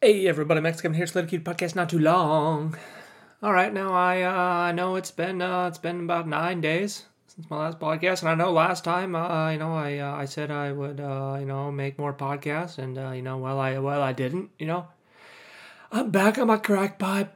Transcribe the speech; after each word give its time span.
Hey 0.00 0.28
everybody, 0.28 0.60
coming 0.60 0.96
here, 0.96 1.08
Sled 1.08 1.28
Cute 1.28 1.42
Podcast, 1.42 1.74
not 1.74 1.88
too 1.88 1.98
long. 1.98 2.78
All 3.42 3.52
right, 3.52 3.72
now 3.72 3.92
I 3.92 4.22
uh, 4.22 4.30
I 4.30 4.70
know 4.70 4.94
it's 4.94 5.10
been 5.10 5.42
uh, 5.42 5.66
it's 5.66 5.78
been 5.78 5.98
about 5.98 6.28
nine 6.28 6.60
days 6.60 7.06
since 7.26 7.50
my 7.50 7.56
last 7.56 7.80
podcast, 7.80 8.20
and 8.20 8.28
I 8.28 8.36
know 8.36 8.52
last 8.52 8.84
time 8.84 9.16
uh, 9.16 9.50
you 9.50 9.58
know 9.58 9.74
I 9.74 9.98
uh, 9.98 10.14
I 10.14 10.26
said 10.26 10.52
I 10.52 10.70
would 10.70 11.00
uh, 11.00 11.38
you 11.40 11.46
know 11.46 11.72
make 11.72 11.98
more 11.98 12.14
podcasts, 12.14 12.78
and 12.78 12.96
uh, 12.96 13.10
you 13.10 13.22
know 13.22 13.38
well 13.38 13.58
I 13.58 13.76
well 13.80 14.00
I 14.00 14.12
didn't, 14.12 14.50
you 14.56 14.68
know. 14.68 14.86
I'm 15.90 16.12
back 16.12 16.38
on 16.38 16.46
my 16.46 16.58
crack 16.58 17.00
pipe. 17.00 17.34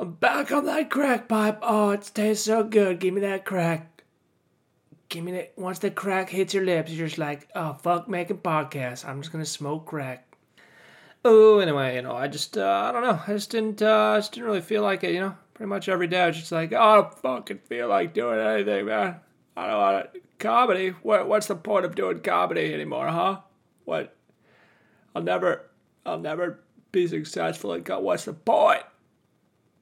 I'm 0.00 0.12
back 0.12 0.50
on 0.50 0.64
that 0.64 0.88
crack 0.88 1.28
pipe. 1.28 1.58
Oh, 1.60 1.90
it 1.90 2.10
tastes 2.14 2.46
so 2.46 2.64
good. 2.64 3.00
Give 3.00 3.12
me 3.12 3.20
that 3.20 3.44
crack. 3.44 4.02
Give 5.10 5.22
me 5.22 5.32
that. 5.32 5.52
Once 5.58 5.80
the 5.80 5.90
crack 5.90 6.30
hits 6.30 6.54
your 6.54 6.64
lips, 6.64 6.90
you're 6.90 7.06
just 7.06 7.18
like, 7.18 7.48
oh 7.54 7.74
fuck, 7.74 8.08
making 8.08 8.38
podcasts. 8.38 9.06
I'm 9.06 9.20
just 9.20 9.30
gonna 9.30 9.44
smoke 9.44 9.84
crack. 9.84 10.27
Oh, 11.24 11.58
anyway, 11.58 11.96
you 11.96 12.02
know, 12.02 12.14
I 12.14 12.28
just, 12.28 12.56
uh, 12.56 12.84
I 12.88 12.92
don't 12.92 13.02
know, 13.02 13.20
I 13.26 13.32
just 13.32 13.50
didn't, 13.50 13.82
uh, 13.82 14.12
I 14.14 14.18
just 14.18 14.32
didn't 14.32 14.46
really 14.46 14.60
feel 14.60 14.82
like 14.82 15.02
it, 15.04 15.14
you 15.14 15.20
know. 15.20 15.36
Pretty 15.54 15.68
much 15.68 15.88
every 15.88 16.06
day, 16.06 16.20
I 16.20 16.26
was 16.28 16.36
just 16.36 16.52
like, 16.52 16.72
oh, 16.72 16.78
I 16.78 16.94
don't 16.94 17.18
fucking 17.18 17.58
feel 17.66 17.88
like 17.88 18.14
doing 18.14 18.38
anything, 18.38 18.86
man. 18.86 19.16
I 19.56 19.66
don't 19.66 19.78
want 19.78 20.12
to. 20.14 20.20
Comedy? 20.38 20.90
What? 21.02 21.26
What's 21.26 21.48
the 21.48 21.56
point 21.56 21.84
of 21.84 21.96
doing 21.96 22.20
comedy 22.20 22.72
anymore, 22.72 23.08
huh? 23.08 23.40
What? 23.84 24.14
I'll 25.16 25.22
never, 25.22 25.68
I'll 26.06 26.20
never 26.20 26.60
be 26.92 27.08
successful 27.08 27.72
at 27.74 27.84
co- 27.84 27.98
What's 27.98 28.24
the 28.24 28.34
point? 28.34 28.84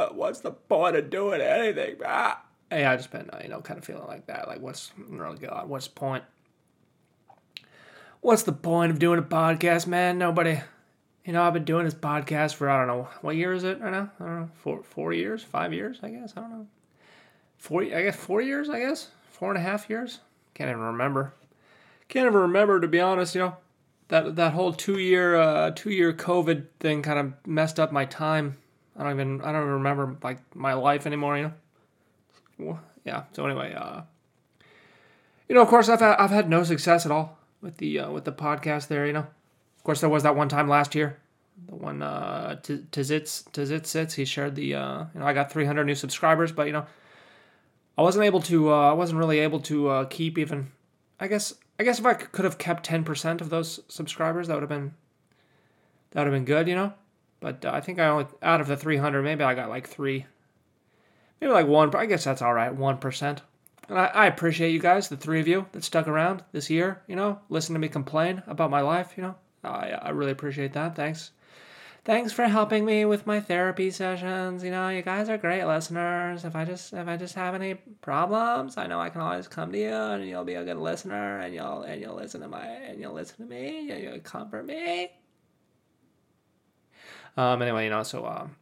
Uh, 0.00 0.08
what's 0.12 0.40
the 0.40 0.52
point 0.52 0.96
of 0.96 1.10
doing 1.10 1.42
anything, 1.42 1.98
man? 1.98 2.36
Hey, 2.70 2.86
I 2.86 2.96
just 2.96 3.10
been, 3.10 3.28
uh, 3.30 3.40
you 3.42 3.50
know, 3.50 3.60
kind 3.60 3.78
of 3.78 3.84
feeling 3.84 4.06
like 4.06 4.26
that. 4.28 4.48
Like, 4.48 4.60
what's 4.60 4.92
really 4.96 5.38
God? 5.38 5.68
What's 5.68 5.88
the 5.88 5.92
point? 5.92 6.24
What's 8.22 8.44
the 8.44 8.52
point 8.52 8.92
of 8.92 8.98
doing 8.98 9.18
a 9.18 9.22
podcast, 9.22 9.86
man? 9.86 10.16
Nobody. 10.16 10.60
You 11.26 11.32
know, 11.32 11.42
I've 11.42 11.52
been 11.52 11.64
doing 11.64 11.84
this 11.84 11.94
podcast 11.94 12.54
for 12.54 12.70
I 12.70 12.78
don't 12.78 12.86
know 12.86 13.08
what 13.20 13.34
year 13.34 13.52
is 13.52 13.64
it 13.64 13.80
right 13.80 13.90
now. 13.90 14.12
I 14.20 14.24
don't 14.24 14.40
know, 14.42 14.50
four 14.62 14.84
four 14.84 15.12
years, 15.12 15.42
five 15.42 15.72
years, 15.74 15.98
I 16.00 16.10
guess. 16.10 16.32
I 16.36 16.40
don't 16.40 16.50
know. 16.50 16.66
Four, 17.58 17.82
I 17.82 18.02
guess 18.02 18.14
four 18.14 18.40
years, 18.40 18.70
I 18.70 18.78
guess 18.78 19.08
four 19.32 19.48
and 19.48 19.58
a 19.58 19.60
half 19.60 19.90
years. 19.90 20.20
Can't 20.54 20.70
even 20.70 20.80
remember. 20.80 21.34
Can't 22.08 22.26
even 22.26 22.38
remember 22.38 22.80
to 22.80 22.86
be 22.86 23.00
honest. 23.00 23.34
You 23.34 23.40
know, 23.40 23.56
that 24.06 24.36
that 24.36 24.52
whole 24.52 24.72
two 24.72 24.98
year 24.98 25.34
uh, 25.34 25.72
two 25.74 25.90
year 25.90 26.12
COVID 26.12 26.66
thing 26.78 27.02
kind 27.02 27.18
of 27.18 27.32
messed 27.44 27.80
up 27.80 27.90
my 27.90 28.04
time. 28.04 28.58
I 28.96 29.02
don't 29.02 29.14
even 29.14 29.40
I 29.40 29.50
don't 29.50 29.62
even 29.62 29.72
remember 29.72 30.16
like 30.22 30.38
my 30.54 30.74
life 30.74 31.06
anymore. 31.06 31.36
You 31.38 31.52
know. 32.60 32.78
Yeah. 33.04 33.24
So 33.32 33.44
anyway, 33.44 33.74
uh, 33.74 34.02
you 35.48 35.56
know, 35.56 35.62
of 35.62 35.68
course, 35.68 35.88
I've 35.88 36.00
had, 36.00 36.18
I've 36.18 36.30
had 36.30 36.48
no 36.48 36.62
success 36.62 37.04
at 37.04 37.10
all 37.10 37.36
with 37.60 37.78
the 37.78 37.98
uh, 37.98 38.12
with 38.12 38.24
the 38.24 38.32
podcast 38.32 38.86
there. 38.86 39.08
You 39.08 39.12
know 39.12 39.26
course, 39.86 40.00
there 40.00 40.10
was 40.10 40.24
that 40.24 40.36
one 40.36 40.48
time 40.48 40.68
last 40.68 40.94
year, 40.94 41.18
the 41.66 41.74
one 41.74 42.02
uh, 42.02 42.56
Tizits 42.62 43.86
sits. 43.86 44.14
He 44.14 44.24
shared 44.24 44.54
the 44.54 44.74
uh, 44.74 45.04
you 45.14 45.20
know 45.20 45.26
I 45.26 45.32
got 45.32 45.50
300 45.50 45.84
new 45.84 45.94
subscribers, 45.94 46.52
but 46.52 46.66
you 46.66 46.72
know 46.72 46.86
I 47.96 48.02
wasn't 48.02 48.24
able 48.24 48.40
to. 48.42 48.72
Uh, 48.72 48.90
I 48.90 48.92
wasn't 48.92 49.18
really 49.18 49.38
able 49.38 49.60
to 49.60 49.88
uh, 49.88 50.04
keep 50.04 50.38
even. 50.38 50.70
I 51.18 51.28
guess 51.28 51.54
I 51.78 51.84
guess 51.84 51.98
if 51.98 52.06
I 52.06 52.14
could 52.14 52.44
have 52.44 52.58
kept 52.58 52.88
10% 52.88 53.40
of 53.40 53.48
those 53.48 53.80
subscribers, 53.88 54.48
that 54.48 54.54
would 54.54 54.62
have 54.62 54.68
been 54.68 54.94
that 56.10 56.20
would 56.20 56.32
have 56.32 56.34
been 56.34 56.44
good, 56.44 56.68
you 56.68 56.74
know. 56.74 56.92
But 57.40 57.64
uh, 57.64 57.70
I 57.72 57.80
think 57.80 57.98
I 57.98 58.08
only 58.08 58.26
out 58.42 58.60
of 58.60 58.66
the 58.66 58.76
300, 58.76 59.22
maybe 59.22 59.44
I 59.44 59.54
got 59.54 59.68
like 59.68 59.88
three, 59.88 60.26
maybe 61.40 61.52
like 61.52 61.66
one. 61.66 61.90
But 61.90 61.98
I 61.98 62.06
guess 62.06 62.24
that's 62.24 62.42
all 62.42 62.54
right, 62.54 62.74
one 62.74 62.98
percent. 62.98 63.42
And 63.88 63.98
I, 63.98 64.06
I 64.06 64.26
appreciate 64.26 64.72
you 64.72 64.80
guys, 64.80 65.08
the 65.08 65.16
three 65.16 65.40
of 65.40 65.46
you 65.48 65.66
that 65.72 65.84
stuck 65.84 66.08
around 66.08 66.42
this 66.52 66.68
year, 66.68 67.02
you 67.06 67.14
know, 67.14 67.38
listen 67.48 67.72
to 67.74 67.78
me 67.78 67.88
complain 67.88 68.42
about 68.46 68.70
my 68.70 68.80
life, 68.80 69.14
you 69.16 69.22
know. 69.22 69.36
I, 69.66 69.98
I 70.00 70.10
really 70.10 70.32
appreciate 70.32 70.72
that. 70.74 70.94
Thanks. 70.96 71.30
Thanks 72.06 72.32
for 72.32 72.44
helping 72.44 72.84
me 72.84 73.04
with 73.04 73.26
my 73.26 73.40
therapy 73.40 73.90
sessions. 73.90 74.62
You 74.62 74.70
know, 74.70 74.88
you 74.90 75.02
guys 75.02 75.28
are 75.28 75.36
great 75.36 75.64
listeners. 75.64 76.44
If 76.44 76.54
I 76.54 76.64
just 76.64 76.92
if 76.92 77.08
I 77.08 77.16
just 77.16 77.34
have 77.34 77.52
any 77.52 77.74
problems, 77.74 78.76
I 78.76 78.86
know 78.86 79.00
I 79.00 79.10
can 79.10 79.20
always 79.20 79.48
come 79.48 79.72
to 79.72 79.78
you 79.78 79.92
and 79.92 80.24
you'll 80.24 80.44
be 80.44 80.54
a 80.54 80.64
good 80.64 80.76
listener 80.76 81.40
and 81.40 81.52
you'll 81.52 81.82
and 81.82 82.00
you'll 82.00 82.14
listen 82.14 82.42
to 82.42 82.48
my 82.48 82.64
and 82.64 83.00
you'll 83.00 83.12
listen 83.12 83.38
to 83.38 83.44
me 83.52 83.90
and 83.90 84.00
you'll 84.04 84.20
comfort 84.20 84.66
me. 84.66 85.10
Um 87.36 87.60
anyway, 87.60 87.84
you 87.84 87.90
know, 87.90 88.04
so 88.04 88.24
um 88.24 88.54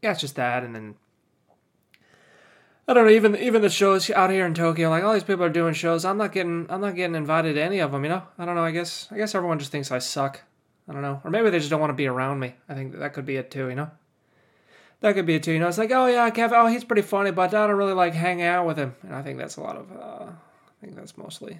yeah, 0.00 0.12
it's 0.12 0.20
just 0.20 0.36
that 0.36 0.62
and 0.62 0.72
then 0.72 0.94
I 2.88 2.94
don't 2.94 3.06
know. 3.06 3.10
Even 3.10 3.36
even 3.36 3.62
the 3.62 3.68
shows 3.68 4.08
out 4.10 4.30
here 4.30 4.46
in 4.46 4.54
Tokyo, 4.54 4.90
like 4.90 5.02
all 5.02 5.12
these 5.12 5.24
people 5.24 5.44
are 5.44 5.50
doing 5.50 5.74
shows. 5.74 6.04
I'm 6.04 6.18
not 6.18 6.32
getting 6.32 6.66
I'm 6.70 6.80
not 6.80 6.94
getting 6.94 7.16
invited 7.16 7.54
to 7.54 7.62
any 7.62 7.80
of 7.80 7.90
them. 7.90 8.04
You 8.04 8.10
know. 8.10 8.22
I 8.38 8.44
don't 8.44 8.54
know. 8.54 8.64
I 8.64 8.70
guess 8.70 9.08
I 9.10 9.16
guess 9.16 9.34
everyone 9.34 9.58
just 9.58 9.72
thinks 9.72 9.90
I 9.90 9.98
suck. 9.98 10.42
I 10.88 10.92
don't 10.92 11.02
know. 11.02 11.20
Or 11.24 11.30
maybe 11.30 11.50
they 11.50 11.58
just 11.58 11.70
don't 11.70 11.80
want 11.80 11.90
to 11.90 11.94
be 11.94 12.06
around 12.06 12.38
me. 12.38 12.54
I 12.68 12.74
think 12.74 12.96
that 12.98 13.12
could 13.12 13.26
be 13.26 13.36
it 13.36 13.50
too. 13.50 13.68
You 13.68 13.74
know. 13.74 13.90
That 15.00 15.14
could 15.14 15.26
be 15.26 15.34
it 15.34 15.42
too. 15.42 15.52
You 15.52 15.58
know. 15.58 15.66
It's 15.68 15.78
like, 15.78 15.90
oh 15.90 16.06
yeah, 16.06 16.30
Kevin. 16.30 16.56
Oh, 16.58 16.66
he's 16.66 16.84
pretty 16.84 17.02
funny, 17.02 17.32
but 17.32 17.52
I 17.52 17.66
don't 17.66 17.76
really 17.76 17.92
like 17.92 18.14
hanging 18.14 18.46
out 18.46 18.66
with 18.66 18.76
him. 18.76 18.94
And 19.02 19.14
I 19.14 19.22
think 19.22 19.38
that's 19.38 19.56
a 19.56 19.62
lot 19.62 19.76
of. 19.76 19.90
Uh, 19.90 20.30
I 20.30 20.80
think 20.80 20.94
that's 20.94 21.18
mostly. 21.18 21.58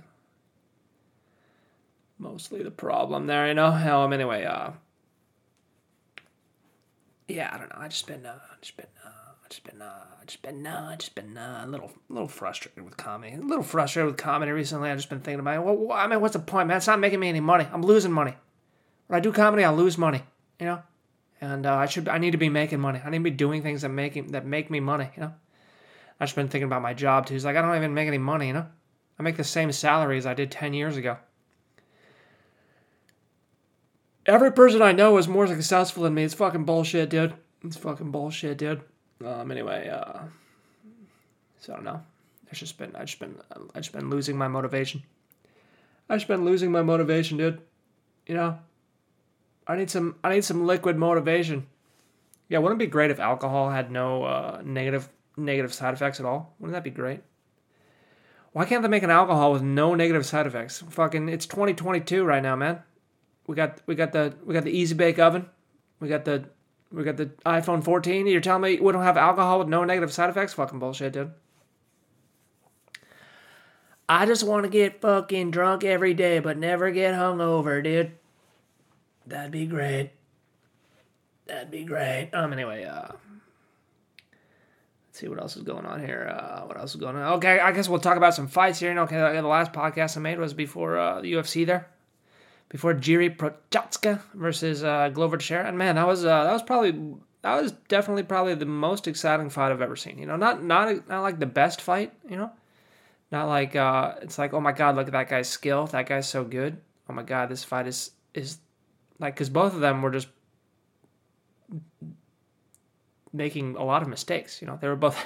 Mostly 2.19 2.63
the 2.63 2.71
problem 2.71 3.27
there. 3.27 3.49
You 3.49 3.55
know. 3.55 3.67
Um. 3.67 4.13
Anyway. 4.13 4.45
Uh. 4.45 4.71
Yeah. 7.27 7.51
I 7.53 7.59
don't 7.59 7.69
know. 7.71 7.81
I 7.81 7.89
just 7.89 8.07
been. 8.07 8.25
Uh. 8.25 8.39
Just 8.61 8.77
been. 8.77 8.87
Uh, 9.05 9.26
just 9.49 9.65
been 9.65 9.81
uh, 9.81 10.05
just 10.27 10.43
been 10.43 10.67
uh, 10.67 10.97
just 10.97 11.15
been 11.15 11.37
uh, 11.37 11.63
a 11.65 11.67
little, 11.69 11.93
little 12.09 12.29
frustrated 12.29 12.85
with 12.85 12.97
comedy. 12.97 13.35
A 13.35 13.41
little 13.41 13.63
frustrated 13.63 14.07
with 14.11 14.17
comedy 14.17 14.51
recently. 14.51 14.91
I've 14.91 14.99
just 14.99 15.09
been 15.09 15.21
thinking 15.21 15.41
about, 15.41 15.65
well, 15.65 15.93
I 15.93 16.07
mean, 16.07 16.21
what's 16.21 16.33
the 16.33 16.41
point, 16.41 16.69
man? 16.69 16.79
It's 16.79 16.87
not 16.87 17.01
making 17.01 17.21
me 17.21 17.29
any 17.29 17.41
money. 17.41 17.67
I'm 17.73 17.83
losing 17.83 18.13
money. 18.13 18.35
When 19.07 19.17
I 19.17 19.21
do 19.21 19.33
comedy, 19.33 19.65
I 19.65 19.71
lose 19.71 19.97
money. 19.97 20.23
You 20.59 20.67
know, 20.67 20.83
and 21.41 21.67
uh, 21.67 21.75
I 21.75 21.87
should, 21.87 22.09
I 22.09 22.19
need 22.19 22.33
to 22.33 22.39
be 22.39 22.49
making 22.49 22.81
money. 22.81 23.01
I 23.05 23.11
need 23.11 23.19
to 23.19 23.25
be 23.25 23.31
doing 23.31 23.63
things 23.63 23.83
that 23.83 23.91
make 23.91 24.31
that 24.33 24.47
make 24.47 24.71
me 24.71 24.81
money. 24.81 25.11
You 25.17 25.23
know, 25.23 25.35
I've 26.19 26.29
just 26.29 26.37
been 26.37 26.49
thinking 26.49 26.67
about 26.67 26.83
my 26.83 26.95
job 26.95 27.27
too. 27.27 27.35
It's 27.35 27.45
like 27.45 27.57
I 27.57 27.63
don't 27.63 27.77
even 27.77 27.95
make 27.95 28.09
any 28.09 28.19
money. 28.19 28.49
You 28.49 28.55
know, 28.55 28.67
I 29.19 29.23
make 29.23 29.37
the 29.37 29.45
same 29.45 29.71
salary 29.73 30.19
as 30.19 30.27
I 30.27 30.35
did 30.35 30.51
ten 30.51 30.75
years 30.75 30.97
ago. 30.97 31.19
Every 34.25 34.51
person 34.51 34.83
I 34.83 34.91
know 34.91 35.19
is 35.19 35.29
more 35.29 35.47
successful 35.47 36.03
than 36.03 36.15
me. 36.15 36.25
It's 36.25 36.35
fucking 36.35 36.65
bullshit, 36.65 37.11
dude. 37.11 37.35
It's 37.63 37.77
fucking 37.77 38.11
bullshit, 38.11 38.59
dude. 38.59 38.83
Um, 39.25 39.51
anyway, 39.51 39.89
uh, 39.89 40.21
so 41.61 41.73
I 41.73 41.77
don't 41.77 41.85
know. 41.85 42.03
It's 42.51 42.61
just 42.61 42.79
been 42.79 42.95
I 42.95 43.05
just 43.05 43.19
been 43.19 43.37
I 43.75 43.81
just 43.81 43.93
been 43.93 44.11
losing 44.11 44.37
my 44.37 44.49
motivation. 44.49 45.03
I 46.09 46.17
just 46.17 46.29
been 46.29 46.45
losing 46.45 46.71
my 46.71 46.83
motivation, 46.83 47.39
dude. 47.39 47.61
You 48.27 48.35
know, 48.35 48.59
I 49.67 49.77
need 49.77 49.91
some 49.91 50.17
I 50.23 50.31
need 50.31 50.45
some 50.45 50.67
liquid 50.67 50.97
motivation. 50.97 51.67
Yeah, 52.49 52.59
wouldn't 52.59 52.81
it 52.81 52.87
be 52.87 52.91
great 52.91 53.11
if 53.11 53.19
alcohol 53.19 53.71
had 53.71 53.91
no 53.91 54.23
uh, 54.25 54.63
negative 54.65 55.09
negative 55.37 55.75
side 55.75 55.95
effects 55.95 56.21
at 56.21 56.27
all? 56.27 56.55
Wouldn't 56.59 56.75
that 56.75 56.85
be 56.85 56.91
great? 56.91 57.21
Why 58.53 58.65
can't 58.65 58.83
they 58.83 58.89
make 58.89 59.03
an 59.03 59.11
alcohol 59.11 59.53
with 59.53 59.63
no 59.63 59.95
negative 59.95 60.25
side 60.25 60.47
effects? 60.47 60.83
Fucking, 60.89 61.29
it's 61.29 61.45
2022 61.45 62.25
right 62.25 62.43
now, 62.43 62.57
man. 62.57 62.83
We 63.47 63.55
got 63.55 63.83
we 63.87 63.95
got 63.95 64.13
the 64.13 64.35
we 64.45 64.55
got 64.55 64.65
the 64.65 64.71
easy 64.71 64.95
bake 64.95 65.19
oven. 65.19 65.47
We 66.01 66.09
got 66.09 66.25
the 66.25 66.45
we 66.93 67.05
got 67.05 67.17
the 67.17 67.27
iPhone 67.45 67.83
14. 67.83 68.27
You're 68.27 68.41
telling 68.41 68.63
me 68.63 68.81
we 68.81 68.93
don't 68.93 69.03
have 69.03 69.17
alcohol 69.17 69.59
with 69.59 69.69
no 69.69 69.85
negative 69.85 70.13
side 70.13 70.31
effects? 70.31 70.55
Fucking 70.55 70.79
bullshit, 70.79 71.13
dude. 71.13 71.33
I 74.09 74.25
just 74.25 74.45
want 74.45 74.65
to 74.65 74.69
get 74.69 75.01
fucking 75.01 75.51
drunk 75.51 75.83
every 75.83 76.15
day, 76.15 76.39
but 76.39 76.57
never 76.57 76.91
get 76.93 77.15
hungover, 77.15 77.83
dude. 77.83 78.13
That'd 79.27 79.51
be 79.51 79.67
great. 79.67 80.13
That'd 81.47 81.73
be 81.73 81.85
great. 81.85 82.31
Um. 82.33 82.53
Anyway, 82.53 82.85
uh, 82.85 83.09
let's 83.09 83.19
see 85.13 85.27
what 85.27 85.41
else 85.41 85.57
is 85.57 85.65
going 85.65 85.87
on 85.87 85.99
here. 86.05 86.33
Uh, 86.33 86.63
what 86.67 86.77
else 86.77 86.91
is 86.91 87.01
going 87.01 87.17
on? 87.17 87.35
Okay, 87.35 87.59
I 87.59 87.73
guess 87.73 87.89
we'll 87.89 87.99
talk 87.99 88.17
about 88.17 88.35
some 88.35 88.47
fights 88.47 88.79
here. 88.79 88.97
Okay, 88.97 89.17
the 89.17 89.43
last 89.43 89.73
podcast 89.73 90.17
I 90.17 90.21
made 90.21 90.39
was 90.39 90.55
before 90.55 90.99
uh, 90.99 91.21
the 91.21 91.33
UFC 91.33 91.67
there 91.67 91.89
before 92.69 92.95
Jiri 92.95 93.37
Prochazka 93.37 94.21
versus 94.35 94.83
uh, 94.83 95.09
Glover 95.11 95.37
Teixeira. 95.37 95.67
And 95.67 95.79
man, 95.79 95.97
that 95.97 96.07
was 96.07 96.25
uh, 96.25 96.45
that 96.45 96.53
was 96.53 96.63
probably 96.63 96.93
that 97.43 97.63
was 97.63 97.73
definitely 97.89 98.25
probably 98.25 98.55
the 98.55 98.67
most 98.67 99.07
exciting 99.07 99.51
fight 99.51 99.71
I've 99.71 99.83
ever 99.83 99.97
seen. 99.97 100.19
You 100.19 100.27
know, 100.27 100.37
not 100.37 100.63
not 100.63 101.09
not 101.09 101.23
like 101.23 101.39
the 101.39 101.47
best 101.47 101.81
fight. 101.81 102.13
You 102.29 102.37
know, 102.37 102.51
not 103.31 103.47
like 103.47 103.77
uh, 103.77 104.15
it's 104.23 104.39
like 104.39 104.53
oh 104.53 104.61
my 104.61 104.73
god, 104.73 104.97
look 104.97 105.07
at 105.07 105.13
that 105.13 105.29
guy's 105.29 105.49
skill. 105.49 105.87
That 105.87 106.07
guy's 106.07 106.29
so 106.29 106.45
good. 106.45 106.79
Oh 107.09 107.13
my 107.13 107.23
god, 107.23 107.49
this 107.49 107.65
fight 107.65 107.87
is 107.87 108.11
is 108.35 108.59
like 109.19 109.35
because 109.35 109.51
both 109.51 109.75
of 109.75 109.81
them 109.81 110.03
were 110.03 110.11
just 110.11 110.29
making 113.33 113.77
a 113.77 113.85
lot 113.85 114.03
of 114.03 114.09
mistakes. 114.09 114.61
You 114.61 114.67
know, 114.67 114.79
they 114.81 114.89
were 114.89 114.97
both. 114.97 115.25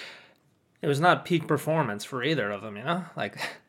it 0.82 0.86
was 0.86 1.00
not 1.00 1.24
peak 1.24 1.46
performance 1.48 2.04
for 2.04 2.22
either 2.22 2.50
of 2.50 2.62
them. 2.62 2.76
You 2.76 2.84
know, 2.84 3.04
like. 3.16 3.38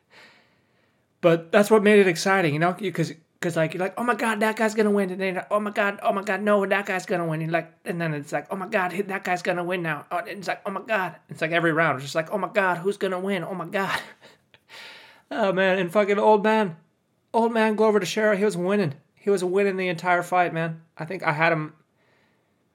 But 1.20 1.52
that's 1.52 1.70
what 1.70 1.82
made 1.82 1.98
it 1.98 2.06
exciting, 2.06 2.54
you 2.54 2.60
know, 2.60 2.72
because 2.72 3.12
because 3.40 3.56
like 3.56 3.72
you're 3.72 3.80
like, 3.80 3.94
oh 3.96 4.04
my 4.04 4.14
god, 4.14 4.40
that 4.40 4.56
guy's 4.56 4.74
gonna 4.74 4.90
win, 4.90 5.10
and 5.10 5.20
then 5.20 5.34
like, 5.34 5.46
oh 5.50 5.60
my 5.60 5.70
god, 5.70 5.98
oh 6.02 6.12
my 6.12 6.22
god, 6.22 6.42
no, 6.42 6.64
that 6.66 6.86
guy's 6.86 7.06
gonna 7.06 7.26
win, 7.26 7.40
and 7.40 7.52
like, 7.52 7.72
and 7.84 8.00
then 8.00 8.12
it's 8.12 8.32
like, 8.32 8.46
oh 8.50 8.56
my 8.56 8.68
god, 8.68 8.92
that 8.92 9.24
guy's 9.24 9.42
gonna 9.42 9.64
win 9.64 9.82
now. 9.82 10.06
Oh, 10.10 10.18
it's 10.18 10.46
like, 10.46 10.60
oh 10.66 10.70
my 10.70 10.82
god, 10.82 11.16
it's 11.28 11.40
like 11.40 11.50
every 11.50 11.72
round, 11.72 11.96
it's 11.96 12.04
just 12.04 12.14
like, 12.14 12.30
oh 12.30 12.38
my 12.38 12.48
god, 12.48 12.78
who's 12.78 12.98
gonna 12.98 13.18
win? 13.18 13.44
Oh 13.44 13.54
my 13.54 13.66
god. 13.66 13.98
oh 15.30 15.52
man, 15.52 15.78
and 15.78 15.90
fucking 15.90 16.18
old 16.18 16.42
man, 16.44 16.76
old 17.32 17.52
man 17.52 17.76
Glover 17.76 18.00
Teixeira, 18.00 18.36
he 18.36 18.44
was 18.44 18.56
winning. 18.56 18.94
He 19.14 19.30
was 19.30 19.44
winning 19.44 19.76
the 19.76 19.88
entire 19.88 20.22
fight, 20.22 20.54
man. 20.54 20.82
I 20.96 21.04
think 21.04 21.22
I 21.22 21.32
had 21.32 21.52
him. 21.52 21.74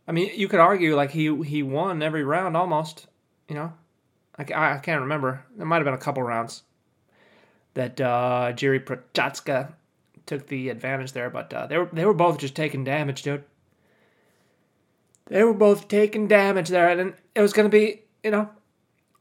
I 0.07 0.11
mean, 0.11 0.31
you 0.35 0.47
could 0.47 0.59
argue 0.59 0.95
like 0.95 1.11
he 1.11 1.35
he 1.43 1.63
won 1.63 2.03
every 2.03 2.23
round 2.23 2.57
almost. 2.57 3.07
You 3.47 3.55
know, 3.55 3.73
I, 4.37 4.43
I 4.43 4.77
can't 4.79 5.01
remember. 5.01 5.45
There 5.55 5.65
might 5.65 5.77
have 5.77 5.85
been 5.85 5.93
a 5.93 5.99
couple 5.99 6.21
rounds 6.23 6.63
that 7.75 8.01
uh, 8.01 8.51
Jiri 8.53 8.83
Prochazka 8.83 9.73
took 10.25 10.47
the 10.47 10.69
advantage 10.69 11.13
there, 11.13 11.29
but 11.29 11.53
uh, 11.53 11.67
they 11.67 11.77
were 11.77 11.89
they 11.93 12.05
were 12.05 12.13
both 12.13 12.39
just 12.39 12.55
taking 12.55 12.83
damage, 12.83 13.21
dude. 13.21 13.43
They 15.27 15.43
were 15.43 15.53
both 15.53 15.87
taking 15.87 16.27
damage 16.27 16.69
there, 16.69 16.89
and 16.89 17.13
it 17.33 17.41
was 17.41 17.53
going 17.53 17.69
to 17.69 17.75
be, 17.75 18.01
you 18.23 18.31
know, 18.31 18.49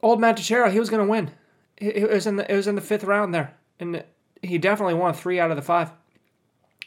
old 0.03 0.21
Teixeira. 0.21 0.71
He 0.71 0.81
was 0.81 0.91
going 0.91 1.05
to 1.05 1.11
win. 1.11 1.31
It 1.77 2.09
was 2.11 2.27
in 2.27 2.37
the 2.37 2.51
it 2.51 2.57
was 2.57 2.67
in 2.67 2.77
the 2.77 2.81
fifth 2.81 3.05
round 3.05 3.35
there, 3.35 3.55
and 3.81 4.05
he 4.43 4.59
definitely 4.59 4.95
won 4.95 5.15
three 5.15 5.41
out 5.41 5.51
of 5.51 5.57
the 5.57 5.63
five. 5.63 5.91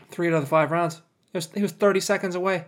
Three 0.09 0.27
out 0.27 0.35
of 0.35 0.41
the 0.41 0.47
five 0.47 0.71
rounds. 0.71 1.01
He 1.33 1.37
was, 1.37 1.51
he 1.51 1.61
was 1.61 1.73
30 1.73 1.99
seconds 1.99 2.35
away 2.35 2.65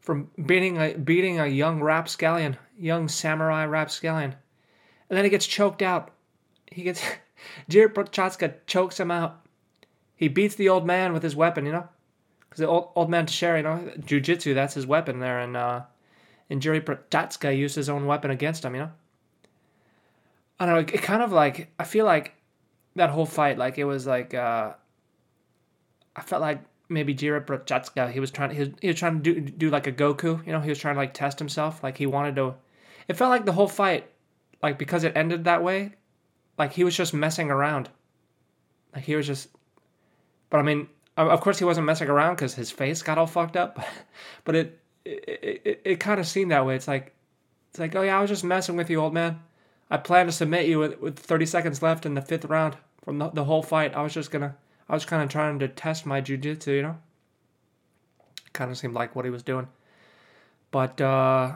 from 0.00 0.30
beating 0.44 0.76
a 0.78 0.94
beating 0.94 1.38
a 1.38 1.46
young 1.46 1.80
rapscallion, 1.80 2.56
young 2.76 3.06
samurai 3.06 3.64
rapscallion, 3.64 4.34
and 5.08 5.16
then 5.16 5.24
he 5.24 5.30
gets 5.30 5.46
choked 5.46 5.82
out. 5.82 6.10
He 6.66 6.82
gets 6.82 7.02
Jiri 7.70 7.92
Prochazka 7.92 8.54
chokes 8.66 8.98
him 8.98 9.10
out. 9.10 9.44
He 10.16 10.28
beats 10.28 10.54
the 10.54 10.68
old 10.68 10.86
man 10.86 11.12
with 11.12 11.22
his 11.22 11.34
weapon, 11.34 11.64
you 11.66 11.72
know, 11.72 11.88
because 12.40 12.60
the 12.60 12.68
old 12.68 12.90
old 12.94 13.10
man 13.10 13.26
Teixeira, 13.26 13.58
you 13.58 13.62
know, 13.62 13.92
jujitsu 13.98 14.54
that's 14.54 14.74
his 14.74 14.86
weapon 14.86 15.20
there, 15.20 15.40
and 15.40 15.56
uh, 15.56 15.82
and 16.48 16.60
Jiri 16.60 16.80
Prochazka 16.80 17.56
used 17.56 17.76
his 17.76 17.88
own 17.88 18.06
weapon 18.06 18.30
against 18.30 18.64
him, 18.64 18.74
you 18.74 18.82
know. 18.82 18.92
I 20.58 20.66
don't 20.66 20.74
know. 20.74 20.80
It 20.80 21.02
kind 21.02 21.22
of 21.22 21.32
like 21.32 21.72
I 21.78 21.84
feel 21.84 22.04
like 22.04 22.34
that 22.96 23.10
whole 23.10 23.26
fight, 23.26 23.56
like 23.56 23.78
it 23.78 23.84
was 23.84 24.06
like 24.06 24.34
uh, 24.34 24.72
I 26.16 26.20
felt 26.22 26.42
like 26.42 26.60
maybe 26.90 27.14
Jiri 27.14 27.44
Prochazka, 27.44 28.10
he 28.10 28.20
was 28.20 28.30
trying 28.30 28.50
he 28.50 28.60
was, 28.60 28.68
he 28.82 28.88
was 28.88 28.98
trying 28.98 29.22
to 29.22 29.34
do 29.34 29.40
do 29.40 29.70
like 29.70 29.86
a 29.86 29.92
Goku, 29.92 30.44
you 30.46 30.52
know, 30.52 30.60
he 30.60 30.68
was 30.68 30.78
trying 30.78 30.96
to 30.96 31.00
like 31.00 31.14
test 31.14 31.38
himself, 31.38 31.82
like 31.82 31.96
he 31.96 32.06
wanted 32.06 32.36
to. 32.36 32.54
It 33.08 33.14
felt 33.16 33.30
like 33.30 33.46
the 33.46 33.52
whole 33.52 33.68
fight, 33.68 34.10
like 34.62 34.78
because 34.78 35.04
it 35.04 35.16
ended 35.16 35.44
that 35.44 35.62
way, 35.62 35.94
like 36.60 36.74
he 36.74 36.84
was 36.84 36.94
just 36.94 37.14
messing 37.14 37.50
around. 37.50 37.88
Like 38.94 39.04
he 39.04 39.16
was 39.16 39.26
just, 39.26 39.48
but 40.50 40.58
I 40.58 40.62
mean, 40.62 40.88
of 41.16 41.40
course 41.40 41.58
he 41.58 41.64
wasn't 41.64 41.86
messing 41.86 42.10
around 42.10 42.34
because 42.34 42.54
his 42.54 42.70
face 42.70 43.02
got 43.02 43.16
all 43.16 43.26
fucked 43.26 43.56
up, 43.56 43.82
but 44.44 44.54
it 44.54 44.78
it, 45.06 45.62
it, 45.64 45.82
it 45.84 46.00
kind 46.00 46.20
of 46.20 46.26
seemed 46.26 46.50
that 46.50 46.66
way. 46.66 46.76
It's 46.76 46.86
like, 46.86 47.14
it's 47.70 47.78
like, 47.78 47.96
oh 47.96 48.02
yeah, 48.02 48.18
I 48.18 48.20
was 48.20 48.28
just 48.28 48.44
messing 48.44 48.76
with 48.76 48.90
you, 48.90 49.00
old 49.00 49.14
man. 49.14 49.40
I 49.90 49.96
plan 49.96 50.26
to 50.26 50.32
submit 50.32 50.66
you 50.66 50.78
with, 50.78 51.00
with 51.00 51.18
30 51.18 51.46
seconds 51.46 51.82
left 51.82 52.04
in 52.04 52.12
the 52.12 52.20
fifth 52.20 52.44
round 52.44 52.76
from 53.02 53.18
the, 53.18 53.30
the 53.30 53.44
whole 53.44 53.62
fight. 53.62 53.94
I 53.94 54.02
was 54.02 54.12
just 54.12 54.30
gonna, 54.30 54.54
I 54.86 54.92
was 54.92 55.06
kind 55.06 55.22
of 55.22 55.30
trying 55.30 55.60
to 55.60 55.68
test 55.68 56.04
my 56.04 56.20
jujitsu, 56.20 56.76
you 56.76 56.82
know. 56.82 56.98
Kind 58.52 58.70
of 58.70 58.76
seemed 58.76 58.92
like 58.92 59.16
what 59.16 59.24
he 59.24 59.30
was 59.30 59.42
doing, 59.42 59.68
but 60.70 61.00
uh, 61.00 61.52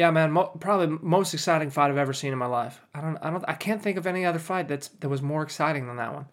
yeah, 0.00 0.10
man, 0.10 0.32
mo- 0.32 0.56
probably 0.58 0.96
most 1.02 1.34
exciting 1.34 1.68
fight 1.68 1.90
I've 1.90 1.98
ever 1.98 2.14
seen 2.14 2.32
in 2.32 2.38
my 2.38 2.46
life. 2.46 2.80
I 2.94 3.02
don't, 3.02 3.18
I 3.18 3.28
don't, 3.28 3.44
I 3.46 3.52
can't 3.52 3.82
think 3.82 3.98
of 3.98 4.06
any 4.06 4.24
other 4.24 4.38
fight 4.38 4.66
that's 4.66 4.88
that 4.88 5.10
was 5.10 5.20
more 5.20 5.42
exciting 5.42 5.86
than 5.86 5.96
that 5.96 6.14
one. 6.14 6.24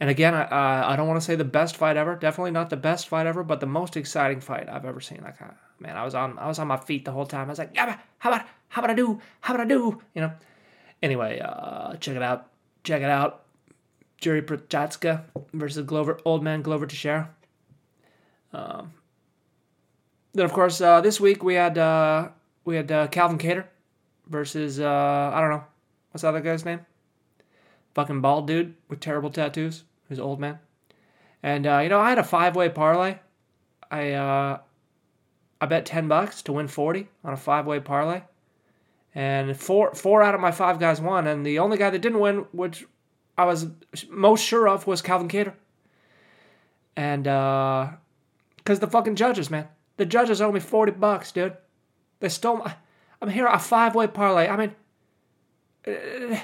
And 0.00 0.08
again, 0.08 0.32
I, 0.32 0.44
uh, 0.44 0.88
I 0.88 0.96
don't 0.96 1.06
want 1.06 1.20
to 1.20 1.26
say 1.26 1.34
the 1.34 1.44
best 1.44 1.76
fight 1.76 1.98
ever. 1.98 2.16
Definitely 2.16 2.52
not 2.52 2.70
the 2.70 2.78
best 2.78 3.06
fight 3.06 3.26
ever, 3.26 3.44
but 3.44 3.60
the 3.60 3.66
most 3.66 3.98
exciting 3.98 4.40
fight 4.40 4.66
I've 4.66 4.86
ever 4.86 4.98
seen. 4.98 5.20
Like, 5.22 5.36
man, 5.78 5.98
I 5.98 6.06
was 6.06 6.14
on, 6.14 6.38
I 6.38 6.46
was 6.48 6.58
on 6.58 6.68
my 6.68 6.78
feet 6.78 7.04
the 7.04 7.12
whole 7.12 7.26
time. 7.26 7.48
I 7.48 7.50
was 7.50 7.58
like, 7.58 7.72
yeah, 7.74 7.98
how 8.16 8.30
about, 8.30 8.46
how 8.68 8.80
about 8.80 8.92
I 8.92 8.94
do, 8.94 9.20
how 9.42 9.52
about 9.52 9.66
I 9.66 9.68
do, 9.68 10.00
you 10.14 10.22
know. 10.22 10.32
Anyway, 11.02 11.40
uh, 11.44 11.96
check 11.96 12.16
it 12.16 12.22
out, 12.22 12.48
check 12.82 13.02
it 13.02 13.10
out. 13.10 13.44
Jiri 14.22 14.40
Prochazka 14.40 15.24
versus 15.52 15.84
Glover, 15.84 16.18
old 16.24 16.42
man 16.42 16.62
Glover 16.62 16.86
Teixeira. 16.86 17.28
Um, 18.54 18.94
then 20.32 20.46
of 20.46 20.52
course 20.54 20.80
uh, 20.80 21.02
this 21.02 21.20
week 21.20 21.42
we 21.42 21.54
had 21.54 21.76
uh, 21.76 22.28
we 22.68 22.76
had 22.76 22.92
uh, 22.92 23.06
Calvin 23.06 23.38
Kattar 23.38 23.64
versus 24.26 24.78
uh, 24.78 25.30
I 25.32 25.40
don't 25.40 25.48
know 25.48 25.64
what's 26.10 26.20
that 26.20 26.28
other 26.28 26.40
guy's 26.40 26.66
name. 26.66 26.80
Fucking 27.94 28.20
bald 28.20 28.46
dude 28.46 28.74
with 28.88 29.00
terrible 29.00 29.30
tattoos. 29.30 29.84
Who's 30.08 30.20
old 30.20 30.38
man. 30.38 30.58
And 31.42 31.66
uh, 31.66 31.78
you 31.78 31.88
know 31.88 31.98
I 31.98 32.10
had 32.10 32.18
a 32.18 32.24
five 32.24 32.54
way 32.56 32.68
parlay. 32.68 33.16
I 33.90 34.12
uh, 34.12 34.58
I 35.62 35.66
bet 35.66 35.86
ten 35.86 36.08
bucks 36.08 36.42
to 36.42 36.52
win 36.52 36.68
forty 36.68 37.08
on 37.24 37.32
a 37.32 37.38
five 37.38 37.64
way 37.64 37.80
parlay. 37.80 38.20
And 39.14 39.56
four 39.56 39.94
four 39.94 40.22
out 40.22 40.34
of 40.34 40.40
my 40.42 40.50
five 40.50 40.78
guys 40.78 41.00
won, 41.00 41.26
and 41.26 41.46
the 41.46 41.60
only 41.60 41.78
guy 41.78 41.88
that 41.88 42.02
didn't 42.02 42.20
win, 42.20 42.44
which 42.52 42.86
I 43.38 43.46
was 43.46 43.68
most 44.10 44.44
sure 44.44 44.68
of, 44.68 44.86
was 44.86 45.00
Calvin 45.00 45.28
Kattar. 45.28 45.54
And 46.96 47.26
uh, 47.26 47.92
because 48.58 48.80
the 48.80 48.88
fucking 48.88 49.16
judges, 49.16 49.48
man, 49.48 49.68
the 49.96 50.04
judges 50.04 50.42
owe 50.42 50.52
me 50.52 50.60
40 50.60 50.92
bucks, 50.92 51.32
dude. 51.32 51.56
They 52.20 52.28
stole 52.28 52.58
my. 52.58 52.74
I'm 53.20 53.28
here 53.28 53.46
at 53.46 53.54
a 53.54 53.58
five 53.58 53.94
way 53.94 54.06
parlay. 54.06 54.48
I 54.48 54.56
mean, 54.56 54.74
uh, 55.86 56.38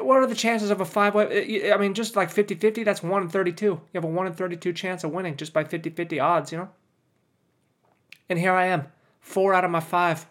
what 0.00 0.18
are 0.18 0.26
the 0.26 0.34
chances 0.34 0.70
of 0.70 0.80
a 0.80 0.84
five 0.84 1.14
way? 1.14 1.72
I 1.72 1.76
mean, 1.76 1.94
just 1.94 2.16
like 2.16 2.30
50 2.30 2.54
50, 2.54 2.84
that's 2.84 3.02
1 3.02 3.22
in 3.22 3.28
32. 3.28 3.64
You 3.64 3.80
have 3.94 4.04
a 4.04 4.08
1 4.08 4.26
in 4.26 4.32
32 4.32 4.72
chance 4.72 5.04
of 5.04 5.12
winning 5.12 5.36
just 5.36 5.52
by 5.52 5.64
50 5.64 5.90
50 5.90 6.20
odds, 6.20 6.52
you 6.52 6.58
know? 6.58 6.70
And 8.28 8.38
here 8.38 8.52
I 8.52 8.66
am, 8.66 8.86
four 9.20 9.52
out 9.52 9.64
of 9.64 9.70
my 9.70 9.80
five. 9.80 10.26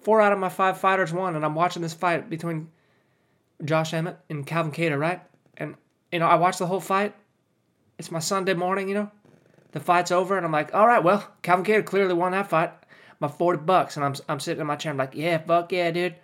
Four 0.00 0.20
out 0.20 0.32
of 0.32 0.38
my 0.38 0.48
five 0.48 0.78
fighters 0.78 1.12
won, 1.12 1.36
and 1.36 1.44
I'm 1.44 1.54
watching 1.54 1.82
this 1.82 1.92
fight 1.92 2.30
between 2.30 2.70
Josh 3.64 3.92
Emmett 3.92 4.18
and 4.30 4.46
Calvin 4.46 4.72
Kattar, 4.72 4.98
right? 4.98 5.20
And, 5.56 5.74
you 6.12 6.20
know, 6.20 6.26
I 6.26 6.36
watched 6.36 6.60
the 6.60 6.66
whole 6.66 6.80
fight. 6.80 7.14
It's 7.98 8.10
my 8.10 8.20
Sunday 8.20 8.54
morning, 8.54 8.88
you 8.88 8.94
know? 8.94 9.10
The 9.72 9.80
fight's 9.80 10.12
over, 10.12 10.36
and 10.36 10.46
I'm 10.46 10.52
like, 10.52 10.72
all 10.72 10.86
right, 10.86 11.02
well, 11.02 11.28
Calvin 11.42 11.66
Kattar 11.66 11.84
clearly 11.84 12.14
won 12.14 12.32
that 12.32 12.48
fight. 12.48 12.72
My 13.20 13.28
40 13.28 13.60
bucks, 13.60 13.96
and 13.96 14.04
I'm, 14.04 14.14
I'm 14.28 14.40
sitting 14.40 14.60
in 14.60 14.66
my 14.66 14.76
chair, 14.76 14.92
I'm 14.92 14.98
like, 14.98 15.14
yeah, 15.14 15.38
fuck 15.38 15.72
yeah, 15.72 15.90
dude. 15.90 16.16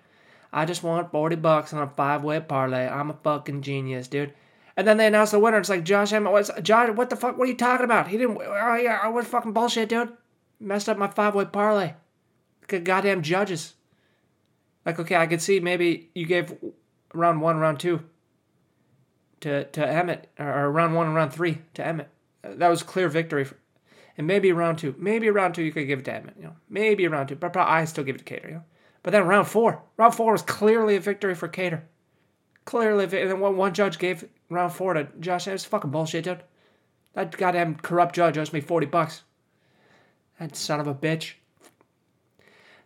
I 0.53 0.65
just 0.65 0.83
won 0.83 1.09
40 1.09 1.37
bucks 1.37 1.73
on 1.73 1.83
a 1.83 1.89
five 1.89 2.23
way 2.23 2.39
parlay. 2.41 2.87
I'm 2.87 3.11
a 3.11 3.19
fucking 3.25 3.63
genius, 3.63 4.07
dude. 4.07 4.33
And 4.77 4.87
then 4.87 4.97
they 4.97 5.07
announce 5.07 5.33
the 5.33 5.41
winner. 5.41 5.59
It's 5.59 5.69
like 5.69 5.85
Josh 5.85 6.13
Emmett. 6.13 6.33
What's 6.33 6.51
Josh? 6.63 6.91
What 6.91 7.11
the 7.11 7.17
fuck? 7.17 7.37
What 7.37 7.45
are 7.45 7.51
you 7.51 7.57
talking 7.57 7.85
about? 7.85 8.09
He 8.09 8.19
didn't. 8.19 8.39
Oh 8.41 8.77
yeah, 8.77 9.01
oh, 9.03 9.07
I 9.07 9.09
was 9.09 9.27
fucking 9.27 9.53
bullshit, 9.53 9.89
dude. 9.89 10.13
Messed 10.61 10.89
up 10.89 10.99
my 10.99 11.09
five 11.09 11.35
way 11.35 11.45
parlay. 11.45 11.95
Goddamn 12.67 13.23
judges. 13.23 13.75
Like 14.85 14.99
okay, 14.99 15.17
I 15.17 15.27
could 15.27 15.43
see 15.43 15.61
maybe 15.61 16.11
you 16.15 16.27
gave 16.27 16.57
round 17.13 17.41
one, 17.41 17.59
round 17.59 17.79
two 17.79 18.03
to 19.41 19.65
to 19.65 19.87
Emmett, 19.87 20.29
or 20.39 20.71
round 20.71 20.95
one 20.95 21.07
and 21.07 21.15
round 21.15 21.33
three 21.33 21.59
to 21.75 21.87
Emmett 21.87 22.11
that 22.45 22.69
was 22.69 22.83
clear 22.83 23.09
victory. 23.09 23.45
For, 23.45 23.57
and 24.17 24.27
maybe 24.27 24.53
round 24.53 24.79
two, 24.79 24.95
maybe 24.99 25.29
round 25.29 25.55
two 25.55 25.63
you 25.63 25.73
could 25.73 25.87
give 25.87 25.99
it 25.99 26.05
to 26.07 26.15
Emmett, 26.15 26.37
you 26.37 26.45
know, 26.45 26.57
maybe 26.69 27.07
round 27.09 27.29
two, 27.29 27.37
but 27.37 27.53
probably 27.53 27.73
I 27.73 27.85
still 27.85 28.05
give 28.05 28.17
it 28.17 28.25
to 28.25 28.35
Kattar, 28.35 28.49
you 28.49 28.55
know. 28.55 28.65
But 29.03 29.11
then 29.11 29.27
round 29.27 29.49
four, 29.49 29.83
round 29.97 30.15
four 30.15 30.33
was 30.33 30.43
clearly 30.43 30.97
a 30.97 31.01
victory 31.01 31.35
for 31.35 31.49
Kattar. 31.49 31.83
Clearly, 32.65 33.05
and 33.05 33.13
then 33.13 33.41
one, 33.41 33.57
one 33.57 33.75
judge 33.75 33.99
gave 33.99 34.27
round 34.49 34.73
four 34.73 34.95
to 34.95 35.09
Josh. 35.21 35.47
It 35.47 35.53
was 35.53 35.67
fucking 35.67 35.91
bullshit, 35.91 36.25
dude. 36.25 36.43
That 37.13 37.37
goddamn 37.37 37.77
corrupt 37.77 38.15
judge 38.15 38.39
owes 38.39 38.55
me 38.55 38.63
forty 38.63 38.87
bucks. 38.87 39.23
That 40.41 40.57
son 40.57 40.81
of 40.81 40.87
a 40.87 40.95
bitch. 40.95 41.35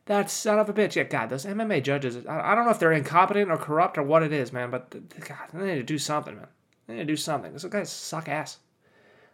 That 0.07 0.31
son 0.31 0.59
of 0.59 0.69
a 0.69 0.73
bitch. 0.73 0.97
Yeah, 0.97 1.05
God, 1.05 1.31
those 1.31 1.47
MMA 1.47 1.85
judges. 1.85 2.27
I, 2.27 2.53
I 2.53 2.55
don't 2.57 2.65
know 2.65 2.73
if 2.73 2.81
they're 2.81 2.93
incompetent 2.93 3.51
or 3.51 3.57
corrupt 3.57 3.97
or 3.97 4.03
what 4.03 4.25
it 4.25 4.33
is, 4.33 4.53
man. 4.53 4.71
But 4.71 4.91
God, 5.21 5.49
they 5.55 5.67
need 5.67 5.75
to 5.77 5.83
do 5.85 5.99
something, 5.99 6.35
man. 6.35 6.49
They 6.87 6.95
need 6.95 7.01
to 7.01 7.07
do 7.07 7.17
something. 7.17 7.53
Those 7.53 7.65
guys 7.67 7.91
suck 7.91 8.29
ass. 8.29 8.59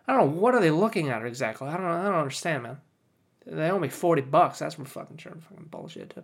I 0.07 0.13
don't 0.13 0.27
know 0.27 0.41
what 0.41 0.55
are 0.55 0.61
they 0.61 0.71
looking 0.71 1.09
at 1.09 1.25
exactly. 1.25 1.69
I 1.69 1.77
don't 1.77 1.87
know. 1.87 1.93
I 1.93 2.05
don't 2.05 2.15
understand, 2.15 2.63
man. 2.63 2.81
They 3.47 3.71
owe 3.71 3.79
me 3.79 3.89
forty 3.89 4.23
bucks. 4.23 4.59
That's 4.59 4.75
for 4.75 4.85
fucking 4.85 5.19
sure. 5.19 5.33
Fucking 5.33 5.69
bullshit. 5.71 6.11
Too. 6.11 6.23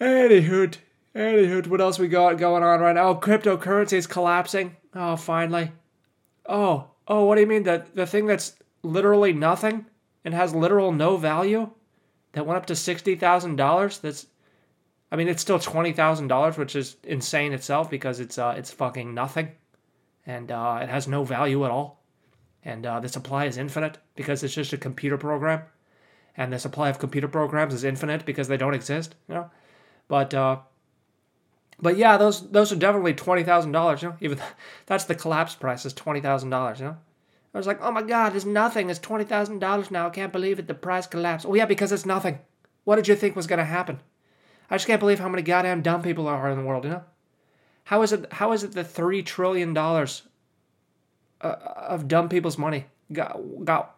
Anywho, 0.00 0.76
anywho, 1.14 1.66
what 1.66 1.80
else 1.80 1.98
we 1.98 2.08
got 2.08 2.38
going 2.38 2.62
on 2.62 2.80
right 2.80 2.94
now? 2.94 3.08
Oh, 3.08 3.14
cryptocurrency 3.16 3.94
is 3.94 4.06
collapsing. 4.06 4.76
Oh, 4.94 5.16
finally. 5.16 5.72
Oh, 6.46 6.86
oh, 7.06 7.24
what 7.26 7.34
do 7.36 7.42
you 7.42 7.46
mean? 7.46 7.64
The 7.64 7.86
the 7.94 8.06
thing 8.06 8.26
that's 8.26 8.54
literally 8.82 9.32
nothing 9.32 9.86
and 10.24 10.34
has 10.34 10.54
literal 10.54 10.90
no 10.92 11.16
value 11.16 11.70
that 12.32 12.46
went 12.46 12.56
up 12.56 12.66
to 12.66 12.76
sixty 12.76 13.14
thousand 13.14 13.56
dollars. 13.56 13.98
That's, 13.98 14.26
I 15.12 15.16
mean, 15.16 15.28
it's 15.28 15.42
still 15.42 15.58
twenty 15.58 15.92
thousand 15.92 16.28
dollars, 16.28 16.56
which 16.56 16.74
is 16.74 16.96
insane 17.04 17.52
itself 17.52 17.90
because 17.90 18.18
it's 18.18 18.38
uh 18.38 18.54
it's 18.56 18.72
fucking 18.72 19.14
nothing, 19.14 19.50
and 20.26 20.50
uh, 20.50 20.80
it 20.82 20.88
has 20.88 21.06
no 21.06 21.24
value 21.24 21.64
at 21.64 21.70
all 21.70 21.99
and 22.64 22.84
uh, 22.84 23.00
the 23.00 23.08
supply 23.08 23.46
is 23.46 23.56
infinite 23.56 23.98
because 24.16 24.42
it's 24.42 24.54
just 24.54 24.72
a 24.72 24.78
computer 24.78 25.16
program, 25.16 25.62
and 26.36 26.52
the 26.52 26.58
supply 26.58 26.88
of 26.88 26.98
computer 26.98 27.28
programs 27.28 27.74
is 27.74 27.84
infinite 27.84 28.26
because 28.26 28.48
they 28.48 28.56
don't 28.56 28.74
exist. 28.74 29.14
You 29.28 29.34
know, 29.34 29.50
but 30.08 30.34
uh, 30.34 30.58
but 31.80 31.96
yeah, 31.96 32.16
those 32.16 32.50
those 32.50 32.72
are 32.72 32.76
definitely 32.76 33.14
twenty 33.14 33.42
thousand 33.42 33.72
dollars. 33.72 34.02
You 34.02 34.10
know, 34.10 34.16
even 34.20 34.38
that's 34.86 35.04
the 35.04 35.14
collapse 35.14 35.54
price 35.54 35.86
is 35.86 35.92
twenty 35.92 36.20
thousand 36.20 36.50
dollars. 36.50 36.80
You 36.80 36.86
know, 36.86 36.96
I 37.54 37.58
was 37.58 37.66
like, 37.66 37.80
oh 37.80 37.90
my 37.90 38.02
god, 38.02 38.36
it's 38.36 38.44
nothing. 38.44 38.90
It's 38.90 38.98
twenty 38.98 39.24
thousand 39.24 39.58
dollars 39.60 39.90
now. 39.90 40.06
I 40.06 40.10
can't 40.10 40.32
believe 40.32 40.58
it. 40.58 40.66
The 40.66 40.74
price 40.74 41.06
collapsed. 41.06 41.46
Oh 41.46 41.54
yeah, 41.54 41.66
because 41.66 41.92
it's 41.92 42.06
nothing. 42.06 42.38
What 42.84 42.96
did 42.96 43.08
you 43.08 43.16
think 43.16 43.36
was 43.36 43.46
gonna 43.46 43.64
happen? 43.64 44.00
I 44.70 44.76
just 44.76 44.86
can't 44.86 45.00
believe 45.00 45.18
how 45.18 45.28
many 45.28 45.42
goddamn 45.42 45.82
dumb 45.82 46.02
people 46.02 46.28
are 46.28 46.50
in 46.50 46.58
the 46.58 46.64
world. 46.64 46.84
You 46.84 46.90
know, 46.90 47.04
how 47.84 48.02
is 48.02 48.12
it? 48.12 48.32
How 48.32 48.52
is 48.52 48.62
it 48.62 48.72
that 48.72 48.84
three 48.84 49.22
trillion 49.22 49.74
dollars 49.74 50.22
uh, 51.40 51.56
of 51.76 52.08
dumb 52.08 52.28
people's 52.28 52.58
money 52.58 52.86
got 53.12 53.38
got 53.64 53.96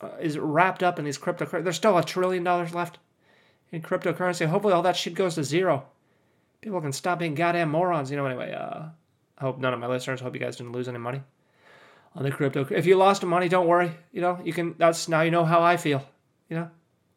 uh, 0.00 0.08
is 0.20 0.38
wrapped 0.38 0.82
up 0.82 0.98
in 0.98 1.04
these 1.04 1.18
cryptocurrency. 1.18 1.64
There's 1.64 1.76
still 1.76 1.98
a 1.98 2.04
trillion 2.04 2.44
dollars 2.44 2.74
left 2.74 2.98
in 3.72 3.82
cryptocurrency. 3.82 4.46
Hopefully, 4.46 4.72
all 4.72 4.82
that 4.82 4.96
shit 4.96 5.14
goes 5.14 5.34
to 5.34 5.44
zero. 5.44 5.84
People 6.60 6.80
can 6.80 6.92
stop 6.92 7.18
being 7.18 7.34
goddamn 7.34 7.70
morons. 7.70 8.10
You 8.10 8.16
know. 8.16 8.26
Anyway, 8.26 8.52
uh, 8.52 8.84
I 9.38 9.40
hope 9.40 9.58
none 9.58 9.72
of 9.72 9.80
my 9.80 9.86
listeners. 9.86 10.20
Hope 10.20 10.34
you 10.34 10.40
guys 10.40 10.56
didn't 10.56 10.72
lose 10.72 10.88
any 10.88 10.98
money 10.98 11.22
on 12.14 12.22
the 12.22 12.30
crypto. 12.30 12.66
If 12.70 12.86
you 12.86 12.96
lost 12.96 13.24
money, 13.24 13.48
don't 13.48 13.66
worry. 13.66 13.92
You 14.12 14.20
know, 14.20 14.40
you 14.44 14.52
can. 14.52 14.74
That's 14.78 15.08
now 15.08 15.22
you 15.22 15.30
know 15.30 15.44
how 15.44 15.62
I 15.62 15.76
feel. 15.76 16.04
You 16.48 16.56
know, 16.56 16.70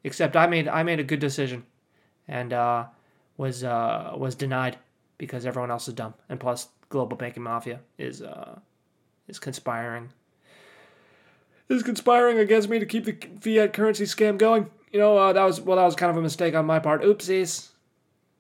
except 0.04 0.36
I 0.36 0.48
made 0.48 0.68
I 0.68 0.84
made 0.84 1.00
a 1.00 1.04
good 1.04 1.20
decision, 1.20 1.66
and 2.28 2.54
uh, 2.54 2.86
was 3.38 3.64
uh, 3.64 4.14
was 4.16 4.36
denied 4.36 4.78
because 5.18 5.46
everyone 5.46 5.72
else 5.72 5.88
is 5.88 5.94
dumb, 5.94 6.14
and 6.30 6.40
plus 6.40 6.68
global 6.90 7.18
banking 7.18 7.44
mafia 7.44 7.80
is 7.98 8.22
uh, 8.22 8.60
is 9.28 9.40
conspiring 9.40 10.10
is 11.70 11.84
conspiring 11.84 12.38
against 12.38 12.70
me 12.70 12.80
to 12.80 12.86
keep 12.86 13.06
the 13.06 13.18
fiat 13.42 13.74
currency 13.74 14.06
scam 14.06 14.38
going. 14.38 14.70
You 14.92 15.00
know, 15.00 15.18
uh, 15.18 15.34
that 15.34 15.44
was 15.44 15.60
well, 15.62 15.78
that 15.78 15.86
was 15.86 15.96
kind 15.96 16.12
of 16.12 16.18
a 16.18 16.22
mistake 16.22 16.54
on 16.56 16.66
my 16.66 16.80
part. 16.80 17.02
Oopsies, 17.02 17.70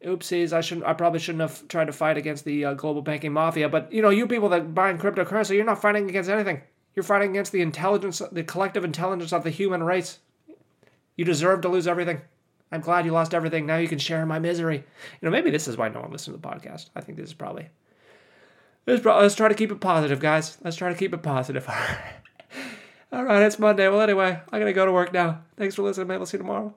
oopsies. 0.06 0.54
I 0.54 0.62
shouldn't. 0.62 0.86
I 0.86 0.94
probably 0.94 1.20
shouldn't 1.20 1.42
have 1.42 1.68
tried 1.68 1.86
to 1.86 1.94
fight 1.94 2.18
against 2.18 2.46
the 2.46 2.66
uh, 2.66 2.74
global 2.74 3.02
banking 3.02 3.34
mafia. 3.34 3.70
But 3.70 3.92
you 3.92 4.02
know, 4.02 4.10
you 4.10 4.28
people 4.28 4.50
that 4.50 4.76
buy 4.76 4.90
in 4.90 4.98
cryptocurrency, 4.98 5.56
you're 5.56 5.66
not 5.66 5.82
fighting 5.82 6.10
against 6.10 6.30
anything. 6.30 6.62
You're 6.96 7.04
fighting 7.04 7.32
against 7.32 7.52
the 7.52 7.62
intelligence, 7.62 8.22
the 8.32 8.44
collective 8.44 8.84
intelligence 8.84 9.34
of 9.34 9.44
the 9.44 9.50
human 9.50 9.82
race. 9.82 10.20
You 11.16 11.26
deserve 11.26 11.62
to 11.62 11.70
lose 11.70 11.88
everything. 11.88 12.22
I'm 12.72 12.82
glad 12.82 13.06
you 13.06 13.12
lost 13.12 13.34
everything. 13.34 13.66
Now 13.66 13.78
you 13.78 13.88
can 13.88 14.00
share 14.00 14.26
my 14.26 14.40
misery. 14.40 14.78
You 14.78 14.84
know, 15.26 15.32
maybe 15.32 15.52
this 15.52 15.68
is 15.68 15.78
why 15.78 15.90
no 15.90 16.02
one 16.02 16.12
listens 16.12 16.36
to 16.36 16.42
the 16.42 16.48
podcast. 16.48 16.90
I 16.96 17.02
think 17.02 17.18
this 17.18 17.30
is 17.30 17.34
probably. 17.34 17.70
Probably 18.86 19.24
let's 19.24 19.36
try 19.36 19.48
to 19.48 19.56
keep 19.56 19.72
it 19.72 19.80
positive, 19.80 20.20
guys. 20.20 20.58
Let's 20.64 20.76
try 20.76 20.90
to 20.90 20.96
keep 20.96 21.14
it 21.14 21.24
positive. 21.24 21.68
All 23.12 23.24
right, 23.24 23.44
it's 23.44 23.60
Monday. 23.60 23.88
Well, 23.88 24.02
anyway, 24.02 24.42
I 24.52 24.60
gotta 24.60 24.74
go 24.74 24.86
to 24.86 24.92
work 24.92 25.14
now. 25.14 25.42
Thanks 25.56 25.76
for 25.76 25.84
listening, 25.84 26.08
man. 26.08 26.20
We'll 26.20 26.26
see 26.26 26.38
you 26.38 26.44
tomorrow. 26.44 26.74